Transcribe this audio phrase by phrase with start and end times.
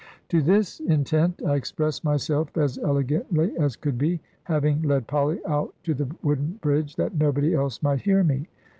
[0.29, 5.75] To this intent I expressed myself as elegantly as could be, having led Polly out
[5.83, 8.47] to the wooden bridge, that nobody else might hear me.